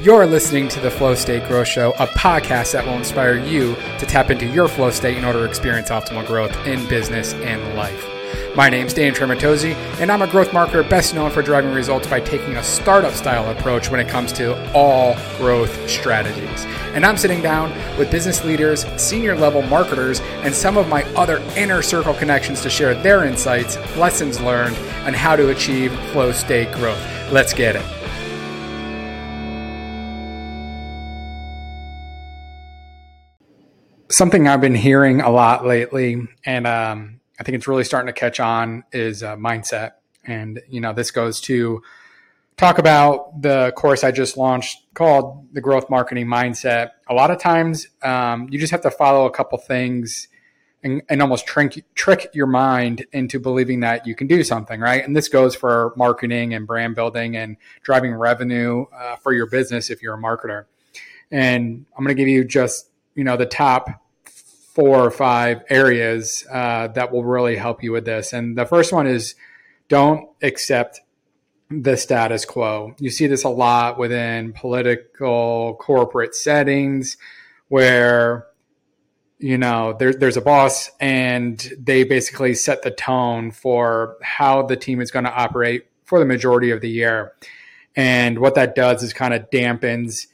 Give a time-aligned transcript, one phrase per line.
[0.00, 4.06] You're listening to the Flow State Growth Show, a podcast that will inspire you to
[4.06, 8.08] tap into your flow state in order to experience optimal growth in business and life.
[8.56, 12.20] My name's Dan Tramontozzi, and I'm a growth marketer best known for driving results by
[12.20, 16.64] taking a startup style approach when it comes to all growth strategies.
[16.94, 21.38] And I'm sitting down with business leaders, senior level marketers, and some of my other
[21.56, 26.72] inner circle connections to share their insights, lessons learned, and how to achieve flow state
[26.72, 27.00] growth.
[27.30, 28.01] Let's get it.
[34.12, 38.18] Something I've been hearing a lot lately, and um, I think it's really starting to
[38.18, 39.92] catch on, is uh, mindset.
[40.24, 41.82] And you know, this goes to
[42.56, 46.90] talk about the course I just launched called the Growth Marketing Mindset.
[47.08, 50.28] A lot of times, um, you just have to follow a couple things.
[50.84, 55.04] And, and almost trick, trick your mind into believing that you can do something, right?
[55.04, 59.90] And this goes for marketing and brand building and driving revenue uh, for your business
[59.90, 60.64] if you're a marketer.
[61.30, 64.01] And I'm going to give you just you know the top
[64.74, 68.32] four or five areas uh, that will really help you with this.
[68.32, 69.34] And the first one is
[69.88, 71.00] don't accept
[71.70, 72.94] the status quo.
[72.98, 77.16] You see this a lot within political corporate settings
[77.68, 78.46] where
[79.38, 84.76] you know there, there's a boss and they basically set the tone for how the
[84.76, 87.32] team is going to operate for the majority of the year.
[87.94, 90.26] And what that does is kind of dampens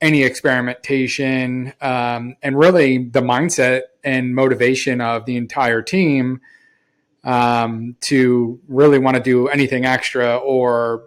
[0.00, 6.40] any experimentation um, and really the mindset and motivation of the entire team
[7.24, 11.04] um, to really want to do anything extra or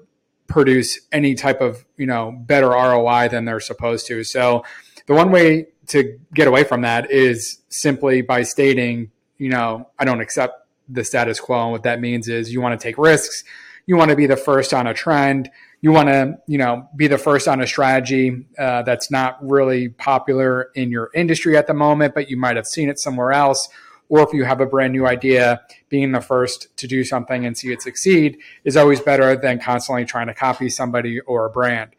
[0.48, 4.24] produce any type of you know better ROI than they're supposed to.
[4.24, 4.64] So
[5.06, 10.06] the one way to get away from that is simply by stating, you know, I
[10.06, 11.64] don't accept the status quo.
[11.64, 13.44] And what that means is you want to take risks,
[13.86, 15.50] you want to be the first on a trend
[15.82, 19.90] you want to you know be the first on a strategy uh, that's not really
[19.90, 23.70] popular in your industry at the moment but you might have seen it somewhere else.
[24.12, 27.56] Or if you have a brand new idea being the first to do something and
[27.56, 31.92] see it succeed is always better than constantly trying to copy somebody or a brand.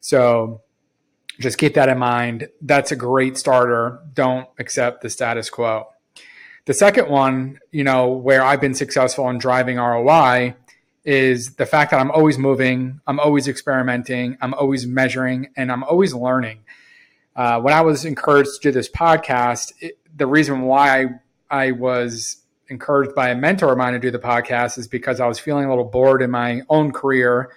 [0.00, 0.62] So
[1.38, 2.48] just keep that in mind.
[2.60, 4.00] That's a great starter.
[4.12, 5.86] Don't accept the status quo.
[6.64, 10.54] The second one you know where i've been successful in driving roi
[11.04, 15.82] is the fact that I'm always moving, I'm always experimenting, I'm always measuring, and I'm
[15.82, 16.60] always learning.
[17.34, 21.08] Uh, when I was encouraged to do this podcast, it, the reason why
[21.50, 25.26] I, was encouraged by a mentor of mine to do the podcast is because I
[25.26, 27.50] was feeling a little bored in my own career.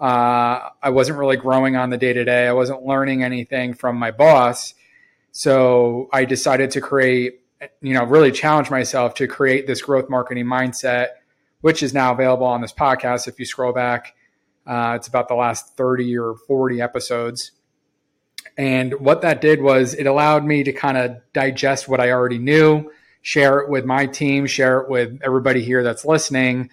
[0.00, 2.46] Uh, I wasn't really growing on the day to day.
[2.46, 4.74] I wasn't learning anything from my boss.
[5.30, 7.40] So I decided to create,
[7.80, 11.08] you know, really challenge myself to create this growth marketing mindset
[11.62, 13.26] which is now available on this podcast.
[13.26, 14.14] If you scroll back,
[14.66, 17.52] uh, it's about the last 30 or 40 episodes.
[18.56, 22.38] And what that did was it allowed me to kind of digest what I already
[22.38, 22.90] knew,
[23.22, 26.70] share it with my team, share it with everybody here that's listening.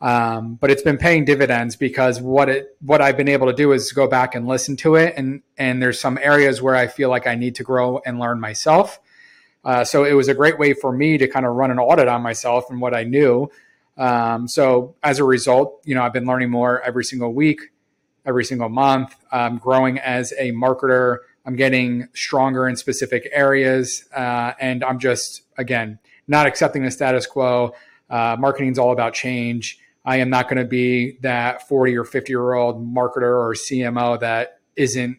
[0.00, 3.70] Um, but it's been paying dividends because what it what I've been able to do
[3.70, 7.08] is go back and listen to it, and and there's some areas where I feel
[7.08, 8.98] like I need to grow and learn myself.
[9.64, 12.08] Uh, so it was a great way for me to kind of run an audit
[12.08, 13.48] on myself and what I knew,
[13.96, 17.60] um, so as a result, you know, I've been learning more every single week,
[18.24, 21.18] every single month, um, growing as a marketer.
[21.44, 25.98] I'm getting stronger in specific areas, uh, and I'm just again
[26.28, 27.74] not accepting the status quo.
[28.08, 29.78] Uh, marketing is all about change.
[30.04, 34.18] I am not going to be that 40 or 50 year old marketer or CMO
[34.20, 35.18] that isn't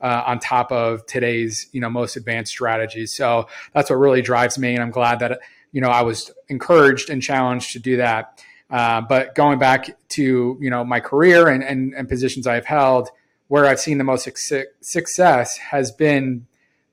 [0.00, 3.14] uh, on top of today's you know most advanced strategies.
[3.14, 5.40] So that's what really drives me, and I'm glad that
[5.72, 8.42] you know, I was encouraged and challenged to do that.
[8.70, 13.10] Uh, but going back to you know my career and, and, and positions I've held,
[13.48, 14.28] where I've seen the most
[14.80, 16.46] success has been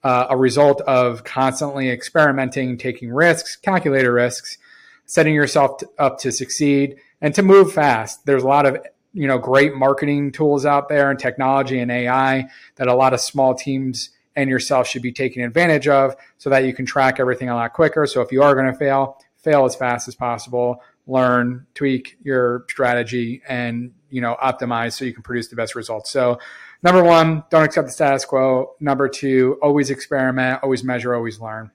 [0.03, 4.57] uh, a result of constantly experimenting, taking risks, calculated risks,
[5.05, 8.25] setting yourself up to succeed and to move fast.
[8.25, 8.77] There's a lot of
[9.13, 13.21] you know great marketing tools out there and technology and AI that a lot of
[13.21, 17.49] small teams and yourself should be taking advantage of so that you can track everything
[17.49, 18.05] a lot quicker.
[18.05, 22.63] So if you are going to fail, fail as fast as possible, learn, tweak your
[22.69, 26.11] strategy and, you know, optimize so you can produce the best results.
[26.11, 26.37] So
[26.83, 28.75] number one, don't accept the status quo.
[28.79, 31.71] Number two, always experiment, always measure, always learn.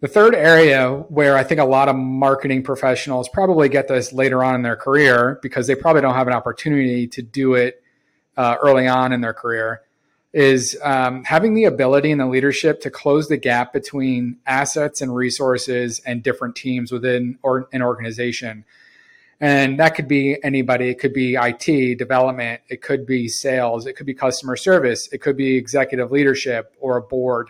[0.00, 4.42] The third area where I think a lot of marketing professionals probably get this later
[4.42, 7.82] on in their career because they probably don't have an opportunity to do it
[8.36, 9.82] uh, early on in their career
[10.32, 15.14] is um, having the ability and the leadership to close the gap between assets and
[15.14, 18.64] resources and different teams within or, an organization.
[19.40, 20.90] And that could be anybody.
[20.90, 22.60] It could be IT, development.
[22.68, 23.86] It could be sales.
[23.86, 25.08] It could be customer service.
[25.12, 27.48] It could be executive leadership or a board.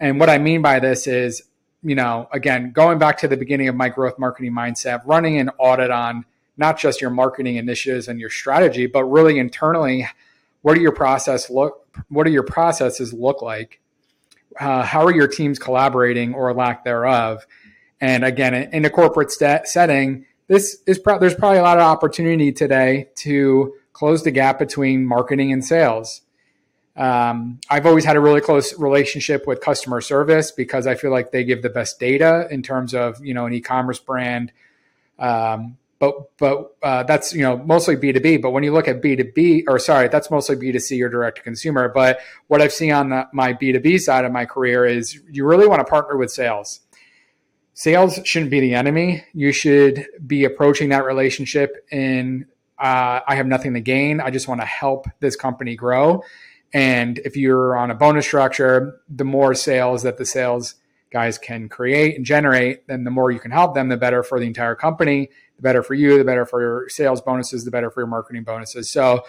[0.00, 1.42] And what I mean by this is,
[1.82, 5.48] you know, again, going back to the beginning of my growth marketing mindset, running an
[5.58, 6.24] audit on
[6.56, 10.06] not just your marketing initiatives and your strategy, but really internally,
[10.62, 11.86] what do your process look?
[12.08, 13.80] What do your processes look like?
[14.58, 17.46] Uh, how are your teams collaborating or lack thereof?
[18.00, 21.84] And again, in a corporate st- setting, this is pro- there's probably a lot of
[21.84, 26.22] opportunity today to close the gap between marketing and sales.
[26.96, 31.30] Um, I've always had a really close relationship with customer service because I feel like
[31.30, 34.52] they give the best data in terms of you know an e-commerce brand.
[35.18, 38.36] Um, but but uh, that's you know mostly B two B.
[38.36, 41.00] But when you look at B two B, or sorry, that's mostly B two C
[41.00, 41.88] or direct to consumer.
[41.88, 42.18] But
[42.48, 45.46] what I've seen on the, my B two B side of my career is you
[45.46, 46.80] really want to partner with sales
[47.74, 49.24] sales shouldn't be the enemy.
[49.32, 52.46] You should be approaching that relationship in
[52.80, 54.20] uh, I have nothing to gain.
[54.20, 56.24] I just want to help this company grow.
[56.74, 60.74] And if you're on a bonus structure, the more sales that the sales
[61.12, 64.40] guys can create and generate, then the more you can help them, the better for
[64.40, 65.28] the entire company,
[65.62, 68.42] the better for you, the better for your sales bonuses, the better for your marketing
[68.42, 68.90] bonuses.
[68.90, 69.24] So,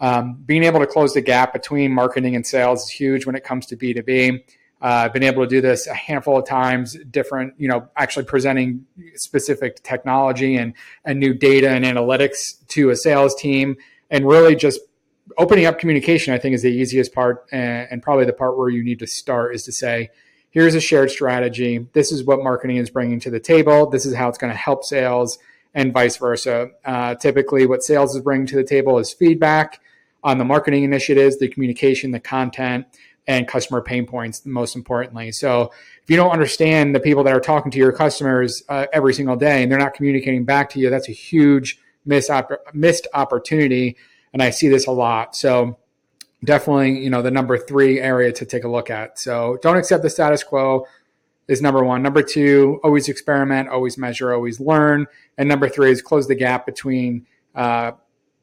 [0.00, 3.44] um, being able to close the gap between marketing and sales is huge when it
[3.44, 4.44] comes to B2B.
[4.80, 8.26] Uh, I've been able to do this a handful of times, different, you know, actually
[8.26, 8.86] presenting
[9.16, 13.76] specific technology and, and new data and analytics to a sales team
[14.08, 14.80] and really just
[15.36, 18.68] opening up communication, I think is the easiest part and, and probably the part where
[18.68, 20.10] you need to start is to say,
[20.50, 21.86] here's a shared strategy.
[21.92, 23.90] This is what marketing is bringing to the table.
[23.90, 25.38] This is how it's going to help sales
[25.74, 26.70] and vice versa.
[26.84, 29.80] Uh, typically, what sales is bringing to the table is feedback
[30.24, 32.86] on the marketing initiatives, the communication, the content,
[33.28, 35.30] and customer pain points most importantly.
[35.30, 35.70] So
[36.02, 39.36] if you don't understand the people that are talking to your customers uh, every single
[39.36, 43.96] day and they're not communicating back to you that's a huge missed, opp- missed opportunity
[44.32, 45.36] and i see this a lot.
[45.36, 45.78] So
[46.44, 49.18] definitely you know the number three area to take a look at.
[49.18, 50.86] So don't accept the status quo
[51.48, 55.06] is number one number two always experiment always measure always learn
[55.36, 57.92] and number three is close the gap between uh,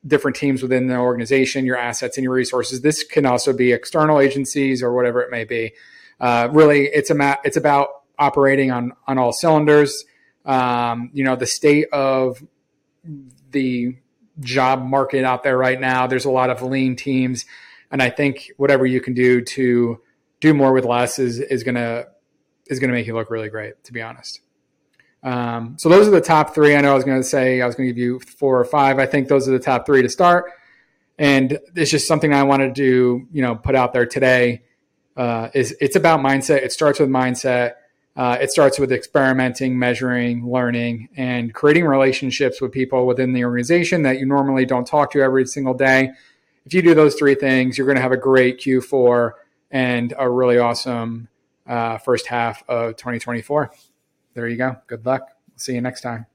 [0.07, 2.81] different teams within the organization, your assets and your resources.
[2.81, 5.73] This can also be external agencies or whatever it may be.
[6.19, 10.05] Uh, really, it's a it's about operating on on all cylinders.
[10.45, 12.43] Um, you know, the state of
[13.51, 13.97] the
[14.39, 16.07] job market out there right now.
[16.07, 17.45] There's a lot of lean teams,
[17.91, 20.01] and I think whatever you can do to
[20.39, 22.05] do more with less is is gonna
[22.67, 23.83] is gonna make you look really great.
[23.85, 24.41] To be honest.
[25.25, 26.75] Um, so those are the top three.
[26.75, 28.63] I know I was going to say I was going to give you four or
[28.63, 29.00] five.
[29.00, 30.51] I think those are the top three to start.
[31.17, 34.62] And it's just something I wanted to, you know, put out there today.
[35.17, 36.57] Uh, is it's about mindset.
[36.57, 37.73] It starts with mindset.
[38.15, 44.03] Uh, it starts with experimenting, measuring, learning, and creating relationships with people within the organization
[44.03, 46.12] that you normally don't talk to every single day.
[46.65, 49.31] If you do those three things, you're going to have a great Q4
[49.71, 51.29] and a really awesome
[51.67, 53.71] uh, first half of 2024
[54.35, 54.75] there you go.
[54.88, 55.29] Good luck.
[55.56, 56.27] See you next time.